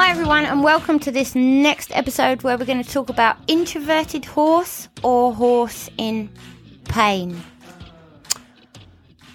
[0.00, 4.24] Hi, everyone, and welcome to this next episode where we're going to talk about introverted
[4.24, 6.30] horse or horse in
[6.84, 7.42] pain.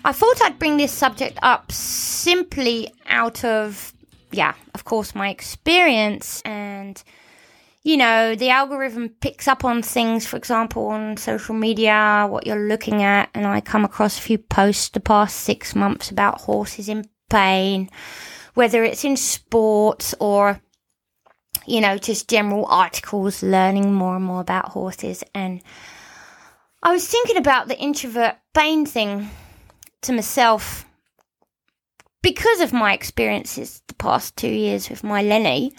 [0.06, 3.94] I thought I'd bring this subject up simply out of,
[4.32, 7.04] yeah, of course, my experience and
[7.84, 12.70] you know, the algorithm picks up on things, for example, on social media, what you're
[12.70, 13.30] looking at.
[13.36, 17.90] And I come across a few posts the past six months about horses in pain,
[18.54, 20.62] whether it's in sports or,
[21.66, 25.24] you know, just general articles learning more and more about horses.
[25.34, 25.62] And
[26.82, 29.30] I was thinking about the introvert pain thing
[30.02, 30.86] to myself
[32.22, 35.74] because of my experiences the past two years with my Lenny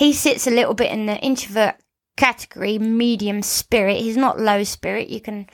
[0.00, 1.74] he sits a little bit in the introvert
[2.16, 3.98] category, medium spirit.
[3.98, 5.08] He's not low spirit.
[5.08, 5.46] You can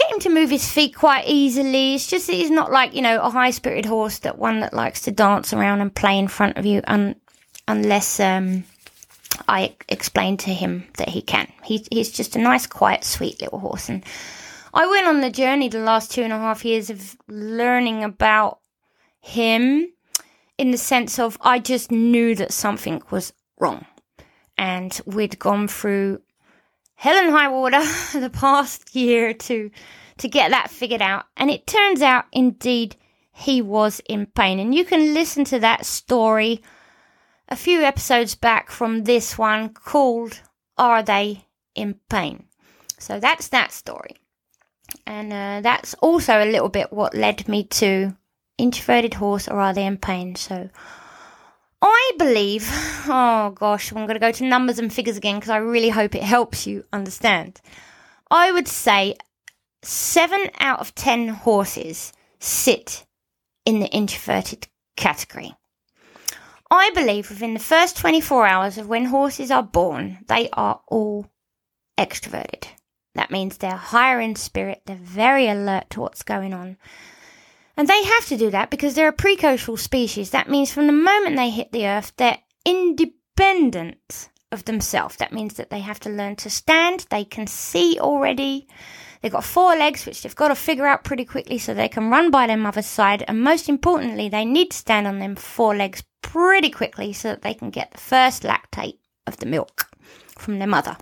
[0.00, 1.94] get him to move his feet quite easily.
[1.94, 5.02] It's just he's not like, you know, a high spirited horse that one that likes
[5.02, 7.16] to dance around and play in front of you un-
[7.68, 8.64] unless um,
[9.48, 11.50] I explain to him that he can.
[11.62, 13.88] He, he's just a nice, quiet, sweet little horse.
[13.88, 14.04] And
[14.72, 18.58] I went on the journey the last two and a half years of learning about
[19.20, 19.92] him
[20.58, 23.84] in the sense of I just knew that something was wrong.
[24.56, 26.20] And we'd gone through
[27.00, 27.80] hell and high water
[28.20, 29.70] the past year to
[30.18, 31.24] to get that figured out.
[31.34, 32.94] And it turns out indeed
[33.32, 34.60] he was in pain.
[34.60, 36.62] And you can listen to that story
[37.48, 40.42] a few episodes back from this one called
[40.76, 42.44] Are They in Pain?
[42.98, 44.16] So that's that story.
[45.06, 48.14] And uh, that's also a little bit what led me to
[48.58, 50.36] Introverted Horse or Are They in Pain?
[50.36, 50.68] So
[51.82, 52.68] I believe,
[53.06, 56.14] oh gosh, I'm going to go to numbers and figures again because I really hope
[56.14, 57.60] it helps you understand.
[58.30, 59.16] I would say
[59.82, 63.06] seven out of ten horses sit
[63.64, 65.54] in the introverted category.
[66.70, 71.26] I believe within the first 24 hours of when horses are born, they are all
[71.98, 72.66] extroverted.
[73.14, 76.76] That means they're higher in spirit, they're very alert to what's going on,
[77.80, 80.28] and they have to do that because they're a precocial species.
[80.28, 82.36] That means from the moment they hit the earth, they're
[82.66, 85.16] independent of themselves.
[85.16, 87.06] That means that they have to learn to stand.
[87.08, 88.68] They can see already.
[89.22, 92.10] They've got four legs, which they've got to figure out pretty quickly so they can
[92.10, 93.24] run by their mother's side.
[93.26, 97.40] And most importantly, they need to stand on them four legs pretty quickly so that
[97.40, 99.88] they can get the first lactate of the milk
[100.36, 100.98] from their mother,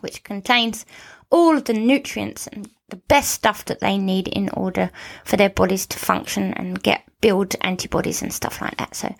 [0.00, 0.84] which contains
[1.30, 4.90] all of the nutrients and the best stuff that they need in order
[5.24, 8.94] for their bodies to function and get build antibodies and stuff like that.
[8.94, 9.14] So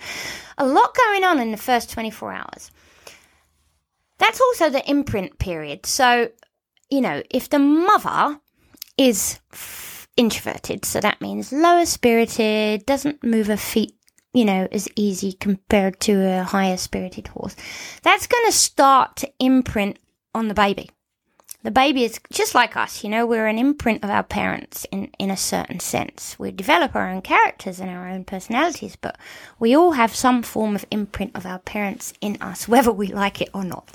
[0.59, 2.71] a lot going on in the first 24 hours.
[4.19, 5.87] That's also the imprint period.
[5.87, 6.28] So,
[6.91, 8.38] you know, if the mother
[8.99, 9.41] is
[10.19, 13.97] introverted, so that means lower spirited, doesn't move her feet
[14.34, 17.55] you know, as easy compared to a higher spirited horse.
[18.03, 19.99] That's going to start to imprint
[20.34, 20.88] on the baby
[21.62, 25.11] the baby is just like us, you know, we're an imprint of our parents in,
[25.19, 26.37] in a certain sense.
[26.39, 29.17] We develop our own characters and our own personalities, but
[29.61, 33.41] we all have some form of imprint of our parents in us, whether we like
[33.41, 33.89] it or not.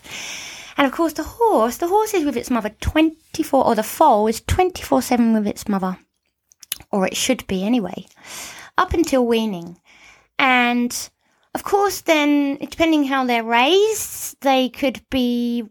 [0.78, 4.28] And of course, the horse, the horse is with its mother 24, or the foal
[4.28, 5.98] is 24 7 with its mother.
[6.92, 8.06] Or it should be anyway,
[8.78, 9.82] up until weaning.
[10.40, 10.96] And
[11.56, 15.68] of course, then, depending how they're raised, they could be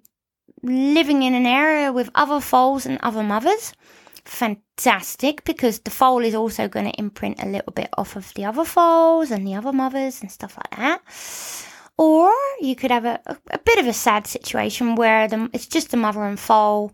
[0.66, 3.72] living in an area with other foals and other mothers.
[4.24, 8.44] Fantastic, because the foal is also going to imprint a little bit off of the
[8.44, 11.02] other foals and the other mothers and stuff like that.
[11.96, 15.66] Or you could have a, a, a bit of a sad situation where the, it's
[15.66, 16.92] just the mother and foal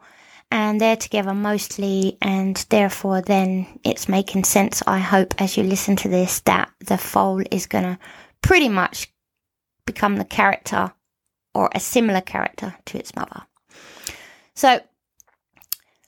[0.53, 5.97] and they're together mostly, and therefore, then it's making sense, I hope, as you listen
[5.97, 7.99] to this, that the foal is going to
[8.43, 9.11] pretty much
[9.87, 10.93] become the character
[11.55, 13.45] or a similar character to its mother.
[14.55, 14.81] So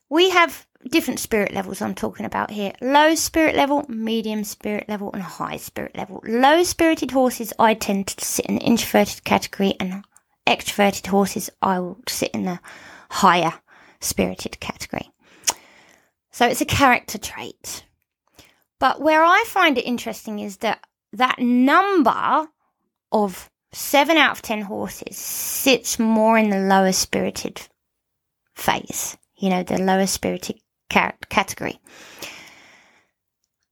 [0.09, 2.73] we have different spirit levels I'm talking about here.
[2.81, 6.23] Low spirit level, medium spirit level, and high spirit level.
[6.27, 10.05] Low spirited horses I tend to sit in the introverted category and
[10.47, 12.61] extroverted horses I will sit in the
[13.11, 13.55] higher
[14.01, 15.11] spirited category.
[16.31, 17.85] So it's a character trait.
[18.79, 22.49] But where I find it interesting is that that number
[23.13, 27.69] of seven out of ten horses sits more in the lower spirited
[28.55, 31.81] phase, you know, the lower spirited category.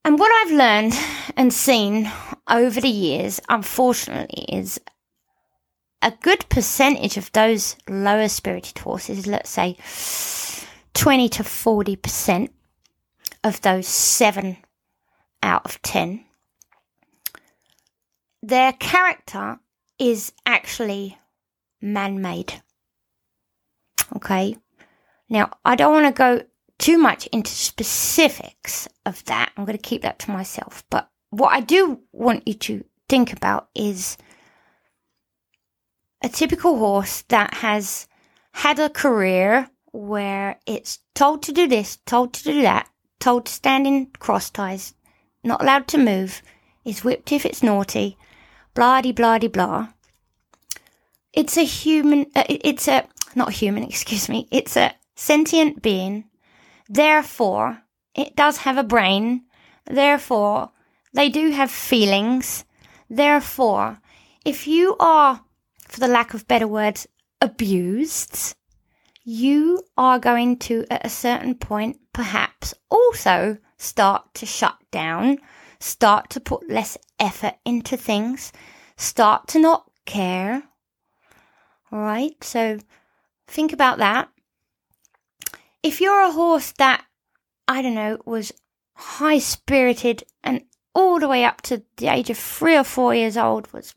[0.04, 0.98] And what I've learned
[1.36, 2.10] and seen
[2.50, 4.80] over the years, unfortunately, is
[6.02, 9.76] a good percentage of those lower spirited horses, let's say
[10.94, 12.50] 20 to 40%
[13.44, 14.56] of those seven
[15.42, 16.24] out of 10,
[18.42, 19.60] their character
[19.98, 21.16] is actually
[21.80, 22.60] man made.
[24.16, 24.56] Okay.
[25.32, 26.44] Now, I don't want to go
[26.78, 29.50] too much into specifics of that.
[29.56, 30.84] I'm going to keep that to myself.
[30.90, 34.18] But what I do want you to think about is
[36.22, 38.06] a typical horse that has
[38.52, 43.52] had a career where it's told to do this, told to do that, told to
[43.52, 44.92] stand in cross ties,
[45.42, 46.42] not allowed to move,
[46.84, 48.18] is whipped if it's naughty,
[48.74, 49.88] blah de blah blah.
[51.32, 56.24] It's a human, uh, it's a, not human, excuse me, it's a sentient being.
[56.88, 57.82] Therefore,
[58.12, 59.44] it does have a brain.
[59.86, 60.72] Therefore,
[61.14, 62.64] they do have feelings.
[63.08, 64.00] Therefore,
[64.44, 65.40] if you are,
[65.86, 67.06] for the lack of better words,
[67.40, 68.56] abused,
[69.22, 75.38] you are going to, at a certain point, perhaps also start to shut down,
[75.78, 78.52] start to put less effort into things,
[78.96, 80.64] start to not care.
[81.92, 82.80] All right, so
[83.46, 84.31] think about that.
[85.82, 87.04] If you're a horse that,
[87.66, 88.52] I don't know, was
[88.94, 90.62] high spirited and
[90.94, 93.94] all the way up to the age of three or four years old was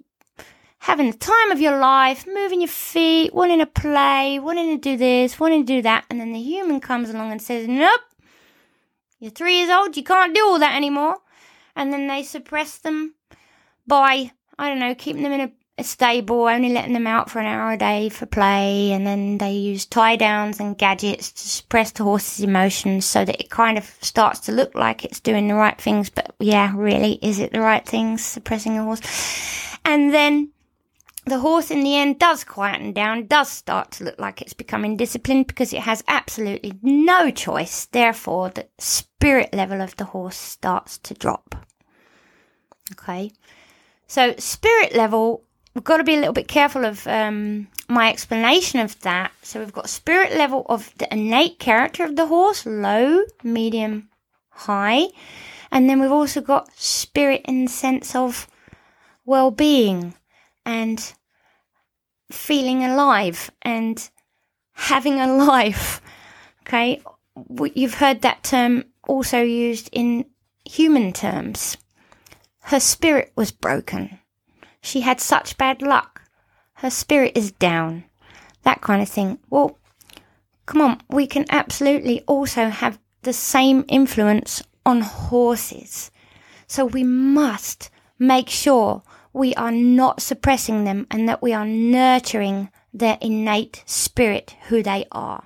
[0.79, 4.97] having the time of your life, moving your feet, wanting to play, wanting to do
[4.97, 8.01] this, wanting to do that, and then the human comes along and says, Nope,
[9.19, 11.17] you're three years old, you can't do all that anymore.
[11.75, 13.15] And then they suppress them
[13.87, 17.45] by, I don't know, keeping them in a, stable, only letting them out for an
[17.45, 21.91] hour a day for play, and then they use tie downs and gadgets to suppress
[21.91, 25.55] the horse's emotions so that it kind of starts to look like it's doing the
[25.55, 29.01] right things, but yeah, really, is it the right things, suppressing a horse?
[29.83, 30.51] And then
[31.25, 34.95] the horse in the end does quieten down, does start to look like it's becoming
[34.95, 37.85] disciplined because it has absolutely no choice.
[37.85, 41.55] Therefore, the spirit level of the horse starts to drop.
[42.91, 43.31] Okay.
[44.07, 45.43] So, spirit level,
[45.75, 49.31] we've got to be a little bit careful of um, my explanation of that.
[49.43, 54.09] So, we've got spirit level of the innate character of the horse, low, medium,
[54.49, 55.07] high.
[55.71, 58.47] And then we've also got spirit in the sense of
[59.25, 60.15] well being
[60.65, 61.13] and
[62.31, 64.09] feeling alive and
[64.73, 66.01] having a life.
[66.61, 67.01] Okay,
[67.75, 70.25] you've heard that term also used in
[70.63, 71.77] human terms.
[72.61, 74.19] Her spirit was broken.
[74.85, 76.21] She had such bad luck.
[76.75, 78.03] Her spirit is down.
[78.61, 79.39] That kind of thing.
[79.49, 79.79] Well,
[80.67, 86.11] come on, we can absolutely also have the same influence on horses.
[86.67, 87.89] So we must
[88.19, 89.01] make sure
[89.33, 95.05] we are not suppressing them and that we are nurturing their innate spirit, who they
[95.11, 95.45] are.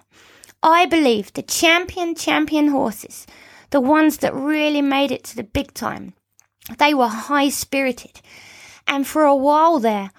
[0.62, 3.26] I believe the champion, champion horses,
[3.70, 6.14] the ones that really made it to the big time,
[6.78, 8.20] they were high spirited.
[8.90, 10.12] And for a while there,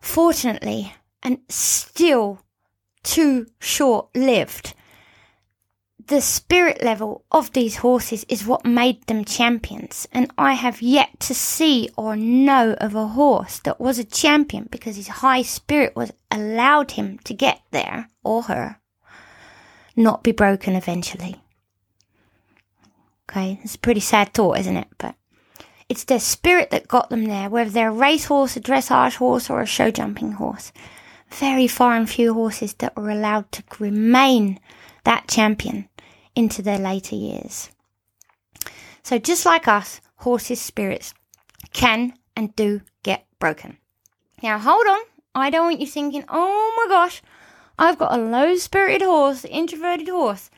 [0.00, 2.42] fortunately, and still
[3.04, 4.74] too short lived,
[6.08, 11.20] the spirit level of these horses is what made them champions, and I have yet
[11.20, 15.94] to see or know of a horse that was a champion because his high spirit
[15.94, 18.80] was allowed him to get there, or her,
[19.94, 21.36] not be broken eventually.
[23.30, 24.88] Okay, it's a pretty sad thought, isn't it?
[24.98, 25.14] But
[25.88, 29.62] it's their spirit that got them there, whether they're a racehorse, a dressage horse, or
[29.62, 30.72] a show jumping horse.
[31.30, 34.60] Very far and few horses that were allowed to remain
[35.04, 35.88] that champion
[36.34, 37.70] into their later years.
[39.02, 41.14] So, just like us, horses' spirits
[41.72, 43.78] can and do get broken.
[44.42, 45.00] Now, hold on.
[45.34, 47.22] I don't want you thinking, oh my gosh,
[47.78, 50.50] I've got a low spirited horse, introverted horse.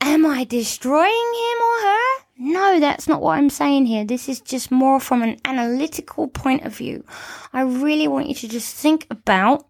[0.00, 2.25] Am I destroying him or her?
[2.38, 4.04] No, that's not what I'm saying here.
[4.04, 7.04] This is just more from an analytical point of view.
[7.52, 9.66] I really want you to just think about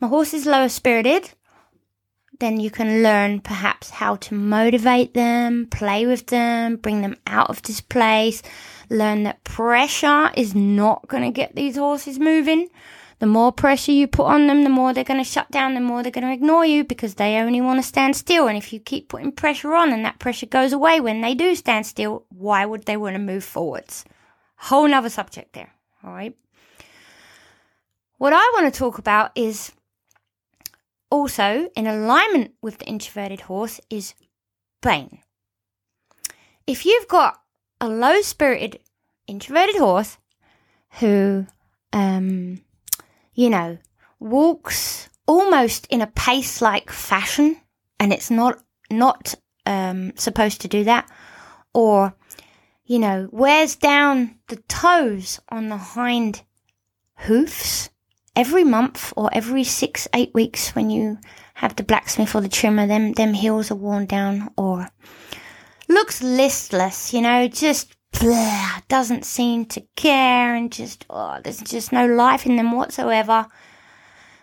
[0.00, 1.30] my horse is lower spirited
[2.40, 7.50] then you can learn perhaps how to motivate them, play with them, bring them out
[7.50, 8.42] of this place,
[8.88, 12.68] learn that pressure is not going to get these horses moving.
[13.20, 15.80] The more pressure you put on them, the more they're going to shut down, the
[15.80, 18.48] more they're going to ignore you because they only want to stand still.
[18.48, 21.54] And if you keep putting pressure on and that pressure goes away when they do
[21.54, 24.06] stand still, why would they want to move forwards?
[24.56, 25.72] Whole nother subject there.
[26.02, 26.34] All right.
[28.16, 29.72] What I want to talk about is
[31.10, 34.14] also, in alignment with the introverted horse is
[34.80, 35.18] Bane.
[36.66, 37.42] If you've got
[37.80, 38.78] a low spirited
[39.26, 40.18] introverted horse
[41.00, 41.46] who,
[41.92, 42.60] um,
[43.40, 43.78] you know,
[44.18, 47.56] walks almost in a pace like fashion
[47.98, 51.10] and it's not, not, um, supposed to do that,
[51.72, 52.14] or,
[52.84, 56.42] you know, wears down the toes on the hind
[57.14, 57.88] hoofs
[58.36, 61.16] every month or every six, eight weeks when you
[61.54, 64.86] have the blacksmith or the trimmer, them, them heels are worn down or
[65.88, 71.92] looks listless, you know, just blah, doesn't seem to care and just, oh, there's just
[71.92, 73.46] no life in them whatsoever.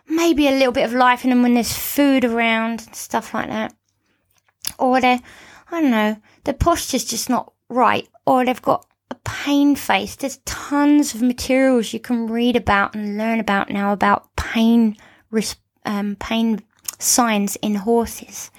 [0.08, 3.50] Maybe a little bit of life in them when there's food around and stuff like
[3.50, 3.74] that.
[4.80, 5.20] Or they're,
[5.72, 8.08] I don't know, the posture's just not right.
[8.26, 10.16] Or they've got a pain face.
[10.16, 14.98] There's tons of materials you can read about and learn about now about pain,
[15.86, 16.62] um, pain
[17.00, 18.50] signs in horses.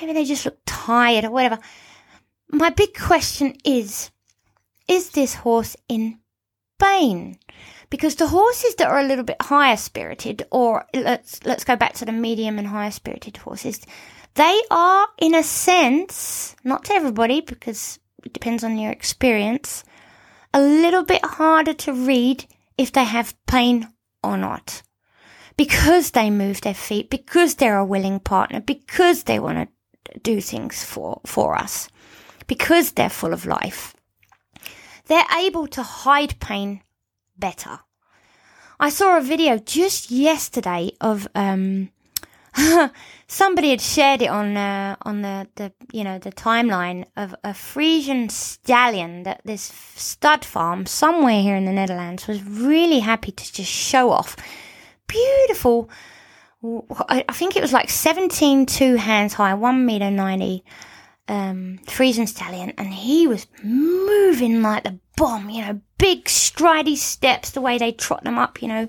[0.00, 1.58] Maybe they just look tired or whatever.
[2.52, 4.10] My big question is,
[4.88, 6.18] is this horse in
[6.80, 7.38] pain?
[7.90, 11.94] Because the horses that are a little bit higher spirited, or let's, let's go back
[11.94, 13.80] to the medium and higher spirited horses,
[14.34, 19.84] they are in a sense, not to everybody, because it depends on your experience,
[20.52, 23.88] a little bit harder to read if they have pain
[24.22, 24.82] or not.
[25.56, 29.68] Because they move their feet, because they're a willing partner, because they want
[30.04, 31.88] to do things for, for us,
[32.50, 33.94] because they're full of life.
[35.06, 36.82] They're able to hide pain
[37.38, 37.78] better.
[38.80, 41.90] I saw a video just yesterday of um,
[43.28, 47.54] somebody had shared it on uh, on the, the you know the timeline of a
[47.54, 49.62] Frisian stallion that this
[49.94, 54.34] stud farm somewhere here in the Netherlands was really happy to just show off.
[55.06, 55.88] Beautiful.
[57.08, 60.64] I think it was like 17 two hands high, one meter 90
[61.30, 67.50] um, Frisian stallion, and he was moving like the bomb, you know, big stridey steps,
[67.50, 68.88] the way they trot them up, you know.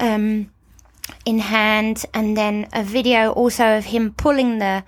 [0.00, 0.50] Um,
[1.26, 4.84] in hand, and then a video also of him pulling the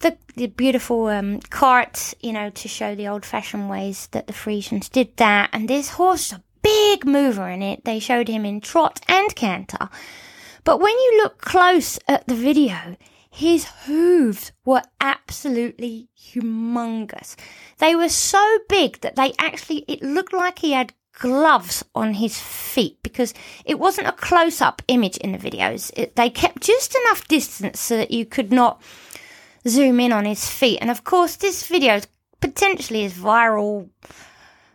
[0.00, 4.90] the, the beautiful um, cart, you know, to show the old-fashioned ways that the Frisians
[4.90, 5.48] did that.
[5.52, 7.84] And this horse, is a big mover in it.
[7.84, 9.88] They showed him in trot and canter.
[10.64, 12.96] But when you look close at the video,
[13.36, 17.36] his hooves were absolutely humongous.
[17.76, 22.40] They were so big that they actually, it looked like he had gloves on his
[22.40, 23.34] feet because
[23.66, 25.92] it wasn't a close up image in the videos.
[25.98, 28.80] It, they kept just enough distance so that you could not
[29.68, 30.78] zoom in on his feet.
[30.80, 32.00] And of course, this video
[32.40, 33.90] potentially is viral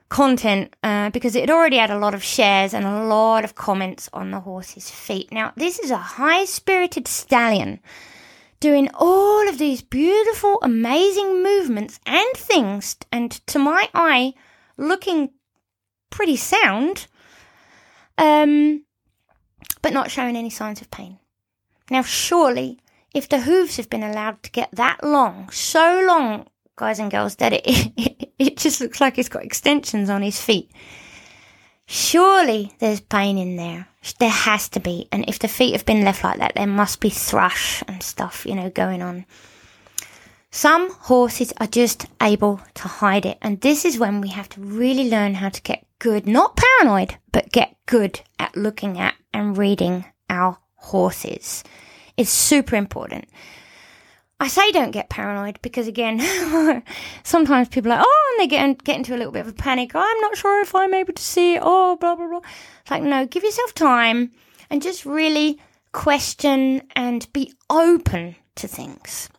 [0.10, 4.08] content uh, because it already had a lot of shares and a lot of comments
[4.14, 5.32] on the horse's feet.
[5.32, 7.80] Now, this is a high spirited stallion
[8.62, 14.34] doing all of these beautiful, amazing movements and things, and to my eye,
[14.78, 15.32] looking
[16.10, 17.08] pretty sound,
[18.18, 18.86] um,
[19.82, 21.20] but not showing any signs of pain.
[21.90, 22.80] Now, surely,
[23.14, 27.36] if the hooves have been allowed to get that long, so long, guys and girls,
[27.38, 30.72] that it, it, it just looks like he's got extensions on his feet,
[31.92, 33.88] surely there's pain in there.
[34.20, 35.08] There has to be.
[35.12, 38.46] And if the feet have been left like that, there must be thrush and stuff,
[38.46, 39.26] you know, going on.
[40.50, 43.38] Some horses are just able to hide it.
[43.42, 47.18] And this is when we have to really learn how to get good, not paranoid,
[47.32, 51.64] but get good at looking at and reading our horses.
[52.18, 53.26] It's super important.
[54.42, 56.20] I say don't get paranoid because again,
[57.24, 59.54] sometimes people are like, oh, and they get, get into a little bit of a
[59.54, 59.92] panic.
[59.94, 61.62] I'm not sure if I'm able to see it.
[61.64, 62.42] Oh, blah, blah, blah.
[62.82, 64.32] It's like, no, give yourself time
[64.72, 65.60] and just really
[65.92, 69.30] question and be open to things.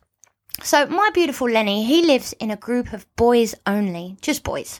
[0.61, 4.79] So, my beautiful Lenny, he lives in a group of boys only, just boys.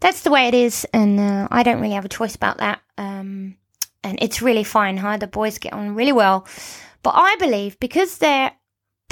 [0.00, 2.82] That's the way it is, and uh, I don't really have a choice about that.
[2.98, 3.56] Um,
[4.04, 5.16] and it's really fine, huh?
[5.16, 6.46] The boys get on really well.
[7.02, 8.52] But I believe because they're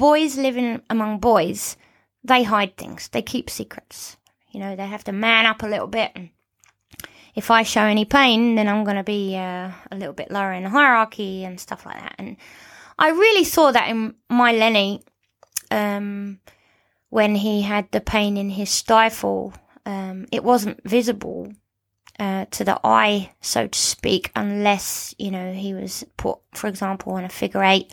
[0.01, 1.77] boys living among boys,
[2.25, 4.17] they hide things, they keep secrets.
[4.51, 6.11] You know, they have to man up a little bit.
[6.15, 6.31] And
[7.35, 10.55] if I show any pain, then I'm going to be uh, a little bit lower
[10.55, 12.15] in the hierarchy and stuff like that.
[12.19, 12.39] And
[12.99, 15.03] I really saw that in my Lenny
[15.71, 16.41] um,
[17.11, 19.53] when he had the pain in his stifle.
[19.85, 21.53] Um, it wasn't visible
[22.19, 27.13] uh, to the eye, so to speak, unless, you know, he was put, for example,
[27.13, 27.93] on a figure eight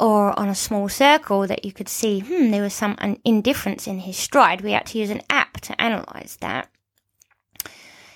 [0.00, 4.00] or on a small circle that you could see, hmm, there was some indifference in
[4.00, 4.62] his stride.
[4.62, 6.68] We had to use an app to analyze that.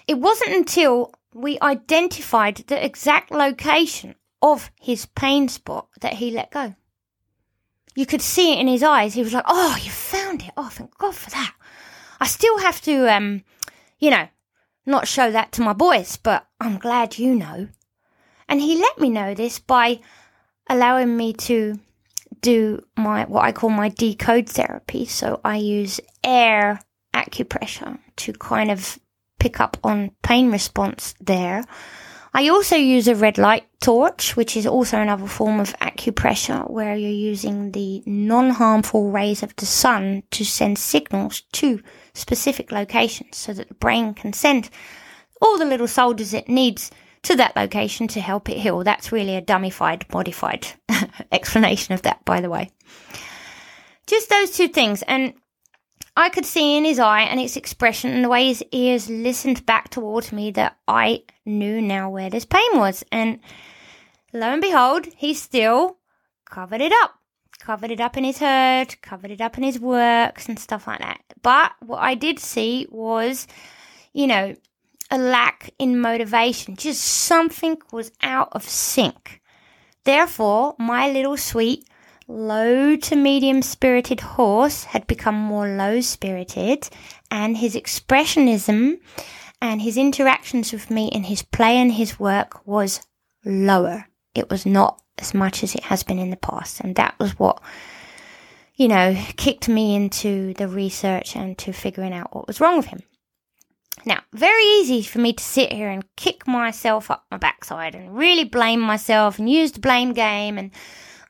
[0.06, 6.50] It wasn't until we identified the exact location of his pain spot that he let
[6.50, 6.74] go
[7.94, 9.14] you could see it in his eyes.
[9.14, 10.52] He was like, "Oh, you found it!
[10.56, 11.54] Oh, thank God for that."
[12.20, 13.44] I still have to, um,
[13.98, 14.28] you know,
[14.86, 17.68] not show that to my boys, but I'm glad you know.
[18.48, 20.00] And he let me know this by
[20.68, 21.78] allowing me to
[22.40, 25.06] do my what I call my decode therapy.
[25.06, 26.80] So I use air
[27.14, 28.98] acupressure to kind of
[29.38, 31.64] pick up on pain response there.
[32.36, 36.96] I also use a red light torch, which is also another form of acupressure where
[36.96, 41.80] you're using the non-harmful rays of the sun to send signals to
[42.12, 44.68] specific locations so that the brain can send
[45.40, 46.90] all the little soldiers it needs
[47.24, 48.84] to that location to help it heal.
[48.84, 50.66] That's really a dummified, modified
[51.32, 52.70] explanation of that, by the way.
[54.06, 55.02] Just those two things.
[55.02, 55.34] And
[56.16, 59.66] I could see in his eye and its expression and the way his ears listened
[59.66, 63.04] back towards me that I knew now where this pain was.
[63.10, 63.40] And
[64.32, 65.98] lo and behold, he still
[66.44, 67.14] covered it up.
[67.58, 70.98] Covered it up in his hurt, covered it up in his works and stuff like
[70.98, 71.20] that.
[71.40, 73.46] But what I did see was,
[74.12, 74.54] you know,
[75.10, 76.76] a lack in motivation.
[76.76, 79.40] Just something was out of sync.
[80.04, 81.88] Therefore, my little sweet
[82.26, 86.88] low to medium spirited horse had become more low spirited,
[87.30, 88.98] and his expressionism
[89.60, 93.00] and his interactions with me in his play and his work was
[93.44, 94.06] lower.
[94.34, 97.38] It was not as much as it has been in the past, and that was
[97.38, 97.62] what
[98.74, 102.86] you know kicked me into the research and to figuring out what was wrong with
[102.86, 103.00] him.
[104.06, 108.16] Now, very easy for me to sit here and kick myself up my backside and
[108.16, 110.70] really blame myself and use the blame game and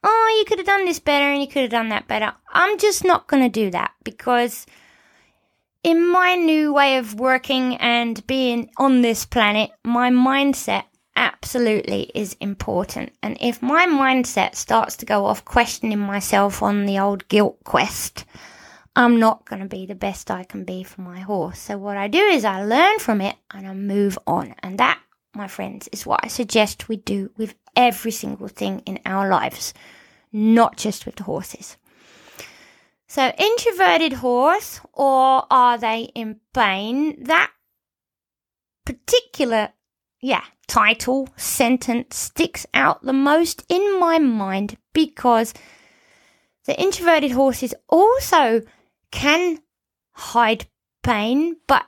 [0.02, 2.32] oh, you could have done this better and you could have done that better.
[2.52, 4.66] I'm just not going to do that because
[5.82, 10.84] in my new way of working and being on this planet, my mindset
[11.16, 13.12] absolutely is important.
[13.22, 18.24] And if my mindset starts to go off questioning myself on the old guilt quest,
[18.96, 21.58] I'm not going to be the best I can be for my horse.
[21.58, 24.54] So what I do is I learn from it and I move on.
[24.62, 25.00] And that,
[25.34, 29.74] my friends, is what I suggest we do with every single thing in our lives
[30.34, 31.76] not just with the horses.
[33.06, 37.22] So, introverted horse, or are they in pain?
[37.22, 37.52] That
[38.84, 39.68] particular,
[40.20, 45.54] yeah, title, sentence sticks out the most in my mind because
[46.66, 48.62] the introverted horse is also
[49.14, 49.60] can
[50.12, 50.66] hide
[51.04, 51.86] pain, but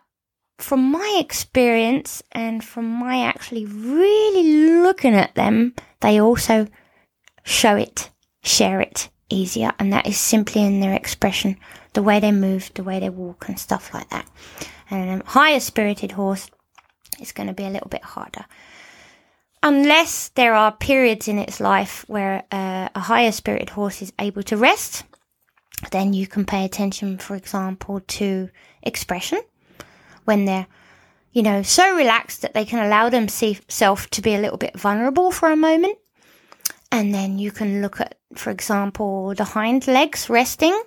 [0.58, 6.68] from my experience and from my actually really looking at them, they also
[7.42, 8.10] show it
[8.42, 11.58] share it easier, and that is simply in their expression,
[11.94, 14.26] the way they move, the way they walk, and stuff like that.
[14.88, 16.48] And a higher spirited horse
[17.20, 18.44] is going to be a little bit harder.
[19.64, 24.44] Unless there are periods in its life where uh, a higher spirited horse is able
[24.44, 25.02] to rest,
[25.90, 28.48] then you can pay attention, for example, to
[28.82, 29.40] expression
[30.24, 30.66] when they're,
[31.32, 35.30] you know, so relaxed that they can allow themselves to be a little bit vulnerable
[35.30, 35.98] for a moment
[36.92, 40.82] and then you can look at, for example, the hind legs resting.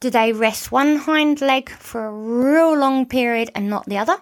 [0.00, 4.16] Do they rest one hind leg for a real long period and not the other?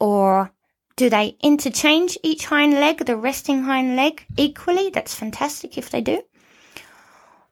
[0.00, 0.50] Or
[0.96, 4.90] do they interchange each hind leg, the resting hind leg, equally?
[4.90, 6.22] That's fantastic if they do.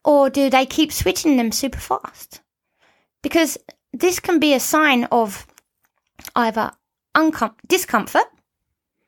[0.05, 2.41] Or do they keep switching them super fast?
[3.23, 3.57] Because
[3.91, 5.47] this can be a sign of
[6.35, 6.71] either
[7.17, 8.27] uncom- discomfort.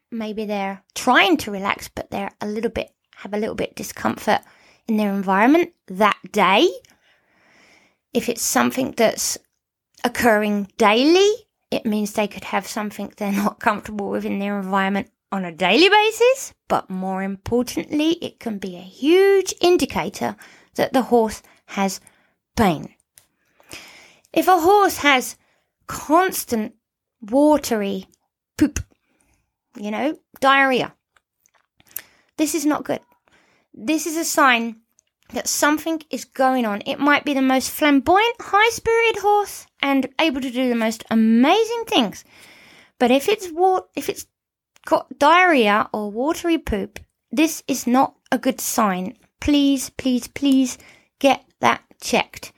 [0.09, 4.41] Maybe they're trying to relax, but they're a little bit have a little bit discomfort
[4.87, 6.67] in their environment that day.
[8.13, 9.37] If it's something that's
[10.03, 11.29] occurring daily,
[11.71, 15.51] it means they could have something they're not comfortable with in their environment on a
[15.51, 16.53] daily basis.
[16.67, 20.35] But more importantly, it can be a huge indicator
[20.77, 21.99] that the horse has
[22.55, 22.95] pain.
[24.33, 25.35] If a horse has
[25.87, 26.73] constant
[27.21, 28.05] watery
[28.57, 28.79] poop,
[29.75, 30.93] you know, diarrhea,
[32.37, 33.01] this is not good.
[33.73, 34.77] This is a sign
[35.33, 36.81] that something is going on.
[36.85, 41.03] It might be the most flamboyant, high spirited horse and able to do the most
[41.09, 42.23] amazing things.
[42.99, 44.25] But if it's wa- if it's
[44.85, 46.99] got diarrhea or watery poop,
[47.31, 49.17] this is not a good sign.
[49.39, 50.77] Please, please, please
[51.19, 52.51] get that checked.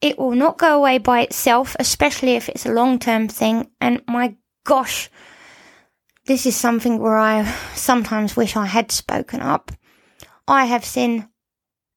[0.00, 3.70] It will not go away by itself, especially if it's a long term thing.
[3.80, 5.10] And my gosh,
[6.26, 9.72] this is something where I sometimes wish I had spoken up.
[10.46, 11.28] I have seen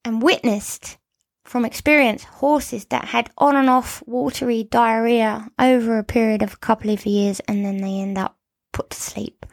[0.06, 0.98] and witnessed
[1.46, 6.58] from experience horses that had on and off watery diarrhea over a period of a
[6.58, 8.38] couple of years and then they end up
[8.72, 9.46] put to sleep.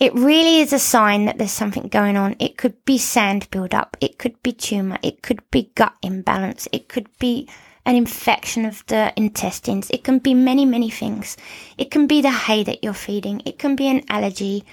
[0.00, 2.36] It really is a sign that there's something going on.
[2.38, 3.96] It could be sand buildup.
[4.00, 4.98] It could be tumor.
[5.02, 6.68] It could be gut imbalance.
[6.70, 7.48] It could be
[7.84, 9.90] an infection of the intestines.
[9.90, 11.36] It can be many, many things.
[11.76, 13.42] It can be the hay that you're feeding.
[13.44, 14.64] It can be an allergy.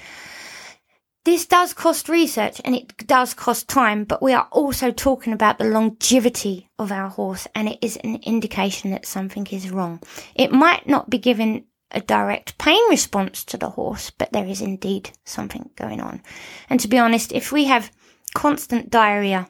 [1.24, 5.58] This does cost research and it does cost time, but we are also talking about
[5.58, 10.04] the longevity of our horse and it is an indication that something is wrong.
[10.36, 14.62] It might not be given a direct pain response to the horse, but there is
[14.62, 16.22] indeed something going on.
[16.70, 17.92] And to be honest, if we have
[18.34, 19.50] constant diarrhea,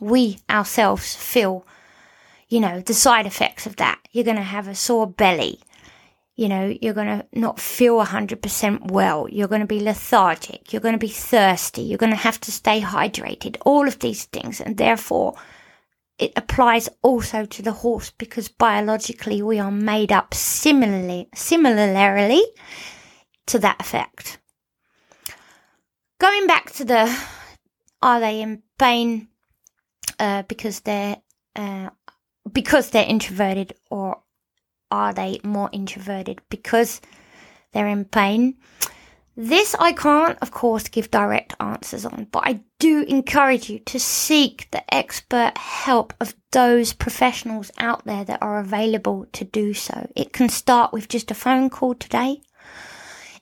[0.00, 1.66] we ourselves feel,
[2.48, 3.98] you know, the side effects of that.
[4.12, 5.60] You're going to have a sore belly.
[6.36, 9.28] You know, you're going to not feel 100% well.
[9.30, 10.72] You're going to be lethargic.
[10.72, 11.82] You're going to be thirsty.
[11.82, 13.56] You're going to have to stay hydrated.
[13.64, 14.60] All of these things.
[14.60, 15.34] And therefore,
[16.18, 22.44] it applies also to the horse because biologically we are made up similarly, similarly
[23.46, 24.38] to that effect.
[26.20, 27.18] Going back to the
[28.00, 29.28] are they in pain
[30.18, 31.16] uh, because they're
[31.56, 31.90] uh,
[32.52, 34.20] because they're introverted or
[34.90, 37.00] are they more introverted because
[37.72, 38.56] they're in pain?
[39.36, 43.98] This I can't, of course, give direct answers on, but I do encourage you to
[43.98, 50.08] seek the expert help of those professionals out there that are available to do so.
[50.14, 52.42] It can start with just a phone call today.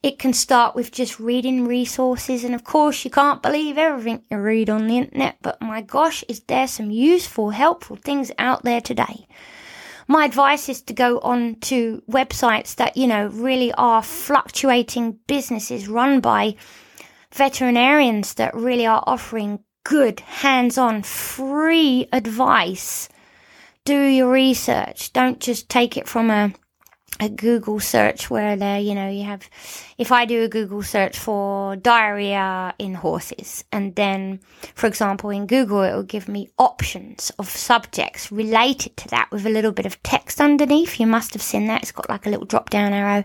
[0.02, 4.38] It can start with just reading resources, and of course, you can't believe everything you
[4.38, 8.80] read on the internet, but my gosh, is there some useful, helpful things out there
[8.80, 9.26] today?
[10.08, 15.88] My advice is to go on to websites that, you know, really are fluctuating businesses
[15.88, 16.56] run by
[17.32, 23.08] veterinarians that really are offering good, hands on, free advice.
[23.84, 25.12] Do your research.
[25.12, 26.52] Don't just take it from a
[27.20, 29.48] a Google search where there, you know, you have,
[29.98, 34.40] if I do a Google search for diarrhea in horses, and then,
[34.74, 39.46] for example, in Google, it will give me options of subjects related to that with
[39.46, 40.98] a little bit of text underneath.
[40.98, 41.82] You must have seen that.
[41.82, 43.24] It's got like a little drop down arrow,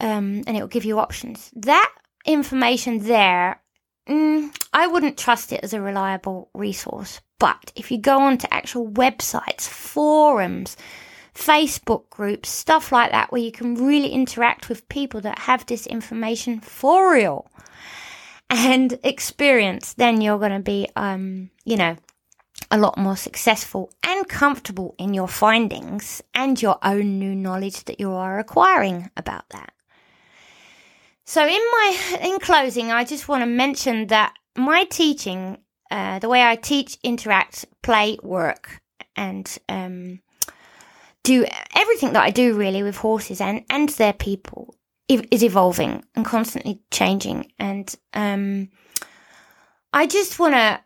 [0.00, 1.50] um, and it will give you options.
[1.54, 1.92] That
[2.26, 3.62] information there,
[4.08, 7.20] mm, I wouldn't trust it as a reliable resource.
[7.38, 10.76] But if you go on to actual websites, forums,
[11.34, 15.86] Facebook groups, stuff like that, where you can really interact with people that have this
[15.86, 17.50] information for real
[18.50, 21.96] and experience, then you're going to be, um, you know,
[22.70, 28.00] a lot more successful and comfortable in your findings and your own new knowledge that
[28.00, 29.72] you are acquiring about that.
[31.24, 35.58] So, in my in closing, I just want to mention that my teaching,
[35.90, 38.80] uh, the way I teach, interact, play, work,
[39.16, 40.20] and um,
[41.24, 44.76] do everything that I do really with horses and, and their people
[45.08, 47.50] is evolving and constantly changing.
[47.58, 48.68] And, um,
[49.92, 50.80] I just want to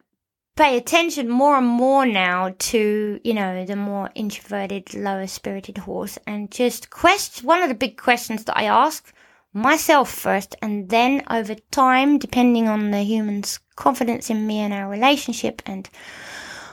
[0.57, 6.19] pay attention more and more now to, you know, the more introverted, lower spirited horse
[6.27, 9.13] and just quest one of the big questions that I ask
[9.53, 14.89] myself first and then over time, depending on the human's confidence in me and our
[14.89, 15.89] relationship and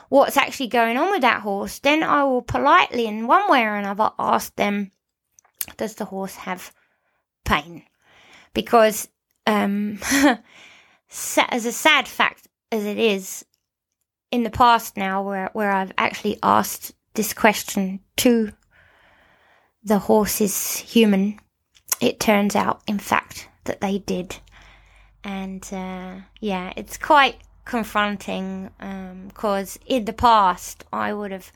[0.10, 3.76] what's actually going on with that horse, then I will politely, in one way or
[3.76, 4.92] another, ask them,
[5.78, 6.72] does the horse have
[7.44, 7.84] pain?
[8.54, 9.08] Because,
[9.48, 10.00] um,
[11.50, 13.46] as a sad fact as it is,
[14.32, 18.52] in the past now, where, where I've actually asked this question to
[19.84, 21.40] the horse's human,
[22.02, 24.38] it turns out, in fact, that they did.
[25.24, 28.70] And, uh, yeah, it's quite confronting
[29.28, 31.52] because um, in the past I would have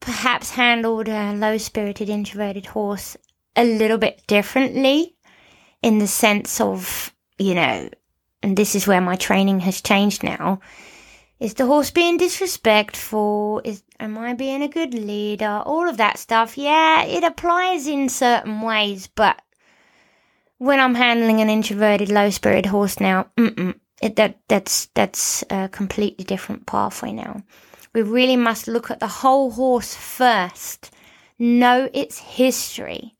[0.00, 3.16] perhaps handled a low spirited introverted horse
[3.56, 5.16] a little bit differently
[5.82, 7.88] in the sense of, you know,
[8.42, 10.60] and this is where my training has changed now.
[11.40, 13.60] Is the horse being disrespectful?
[13.64, 15.62] Is am I being a good leader?
[15.66, 16.56] All of that stuff.
[16.56, 19.40] Yeah, it applies in certain ways, but
[20.58, 25.68] when I'm handling an introverted, low spirited horse now, mm-mm, it, that that's that's a
[25.68, 27.42] completely different pathway now.
[27.94, 30.90] We really must look at the whole horse first,
[31.38, 33.14] know its history,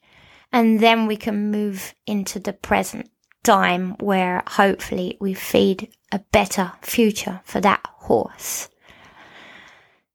[0.53, 3.11] and then we can move into the present
[3.43, 8.69] time where hopefully we feed a better future for that horse.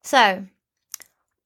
[0.04, 0.46] So,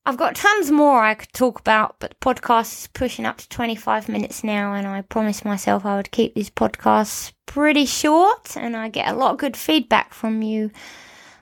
[0.08, 3.50] I've got tons more I could talk about, but the podcast is pushing up to
[3.50, 8.78] 25 minutes now, and I promised myself I would keep these podcasts pretty short, and
[8.78, 10.70] I get a lot of good feedback from you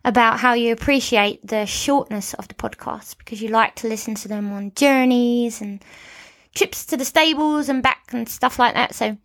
[0.05, 4.29] about how you appreciate the shortness of the podcast because you like to listen to
[4.29, 5.83] them on journeys and
[6.55, 8.95] trips to the stables and back and stuff like that.
[8.95, 9.17] So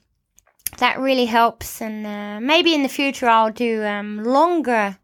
[0.79, 4.99] that really helps, and uh, maybe in the future I'll do um, longer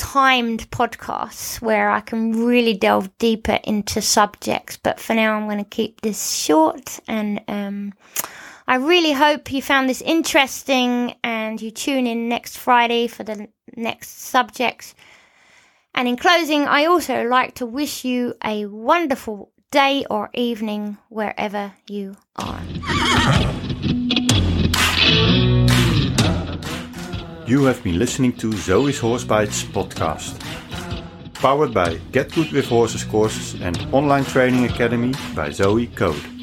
[0.00, 4.78] timed podcasts where I can really delve deeper into subjects.
[4.82, 7.00] But for now, I'm going to keep this short.
[7.06, 7.92] And um,
[8.66, 13.48] I really hope you found this interesting and you tune in next Friday for the
[13.76, 14.94] next subject.
[15.94, 21.74] And in closing, I also like to wish you a wonderful day or evening, wherever
[21.86, 22.60] you are.
[27.50, 30.38] You have been listening to Zoe's Horse Bites podcast.
[31.34, 36.39] Powered by Get Good with Horses courses and online training academy by Zoe Code.